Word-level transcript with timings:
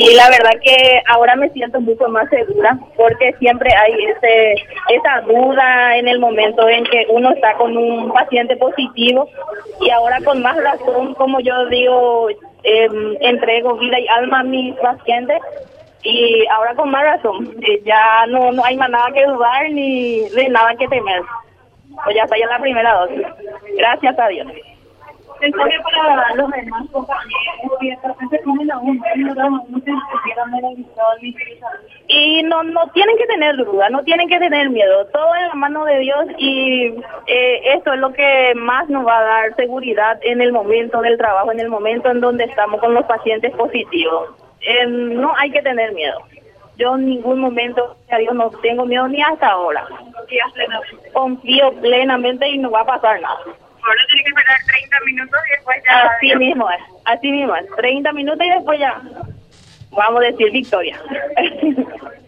Y 0.00 0.14
la 0.14 0.30
verdad 0.30 0.52
que 0.62 1.02
ahora 1.08 1.34
me 1.34 1.50
siento 1.50 1.80
mucho 1.80 2.08
más 2.08 2.30
segura 2.30 2.78
porque 2.96 3.32
siempre 3.40 3.68
hay 3.74 3.92
ese 4.04 4.54
esa 4.90 5.22
duda 5.22 5.96
en 5.96 6.06
el 6.06 6.20
momento 6.20 6.68
en 6.68 6.84
que 6.84 7.04
uno 7.08 7.32
está 7.32 7.54
con 7.54 7.76
un 7.76 8.12
paciente 8.12 8.56
positivo 8.56 9.28
y 9.80 9.90
ahora 9.90 10.20
con 10.24 10.40
más 10.40 10.56
razón, 10.62 11.14
como 11.14 11.40
yo 11.40 11.66
digo, 11.66 12.28
em, 12.62 13.16
entrego 13.22 13.74
vida 13.74 13.98
y 13.98 14.06
alma 14.06 14.40
a 14.40 14.44
mis 14.44 14.76
pacientes 14.76 15.40
y 16.04 16.46
ahora 16.46 16.76
con 16.76 16.90
más 16.90 17.02
razón, 17.02 17.56
eh, 17.60 17.82
ya 17.84 18.24
no, 18.28 18.52
no 18.52 18.64
hay 18.64 18.76
más 18.76 18.90
nada 18.90 19.10
que 19.12 19.26
dudar 19.26 19.68
ni 19.70 20.28
de 20.28 20.48
nada 20.48 20.76
que 20.76 20.86
temer. 20.86 21.22
Pues 22.04 22.14
ya 22.14 22.22
está 22.22 22.38
ya 22.38 22.46
la 22.46 22.60
primera 22.60 22.94
dosis. 22.94 23.26
Gracias 23.76 24.16
a 24.16 24.28
Dios. 24.28 24.46
Entonces, 25.40 25.80
para 25.82 26.34
los 26.34 26.50
demás 26.50 26.84
compañeros, 26.92 27.57
y 32.08 32.42
no 32.42 32.62
no, 32.62 32.86
tienen 32.92 33.16
que 33.16 33.26
tener 33.26 33.56
duda, 33.56 33.88
no 33.90 34.02
tienen 34.02 34.28
que 34.28 34.38
tener 34.38 34.70
miedo. 34.70 35.06
Todo 35.06 35.34
en 35.36 35.48
la 35.48 35.54
mano 35.54 35.84
de 35.84 35.98
Dios 35.98 36.26
y 36.38 36.86
eh, 37.26 37.74
eso 37.76 37.92
es 37.92 38.00
lo 38.00 38.12
que 38.12 38.52
más 38.56 38.88
nos 38.88 39.06
va 39.06 39.18
a 39.18 39.22
dar 39.22 39.56
seguridad 39.56 40.18
en 40.22 40.40
el 40.40 40.52
momento 40.52 41.00
del 41.00 41.18
trabajo, 41.18 41.52
en 41.52 41.60
el 41.60 41.68
momento 41.68 42.10
en 42.10 42.20
donde 42.20 42.44
estamos 42.44 42.80
con 42.80 42.94
los 42.94 43.04
pacientes 43.04 43.54
positivos. 43.54 44.30
No 44.88 45.34
hay 45.36 45.50
que 45.50 45.62
tener 45.62 45.92
miedo. 45.92 46.18
Yo 46.76 46.94
en 46.94 47.06
ningún 47.06 47.40
momento, 47.40 47.96
a 48.10 48.18
Dios, 48.18 48.34
no 48.34 48.50
tengo 48.62 48.86
miedo 48.86 49.08
ni 49.08 49.20
hasta 49.20 49.48
ahora. 49.48 49.84
Confío 51.12 51.72
plenamente 51.80 52.48
y 52.48 52.58
no 52.58 52.70
va 52.70 52.82
a 52.82 52.86
pasar 52.86 53.20
nada. 53.20 53.40
Ahora 53.84 54.02
tiene 54.08 54.22
que 54.24 54.28
esperar 54.30 54.58
30 54.66 54.96
minutos 55.06 55.40
y 55.46 55.50
después 55.52 55.76
ya... 55.86 56.02
Así 56.02 56.36
mismo 56.36 56.70
es, 56.70 56.80
así 57.04 57.32
mismo 57.32 57.56
es. 57.56 57.66
30 57.76 58.12
minutos 58.12 58.46
y 58.46 58.50
después 58.50 58.78
ya 58.80 59.00
vamos 59.90 60.22
a 60.22 60.26
decir 60.26 60.50
victoria. 60.52 61.00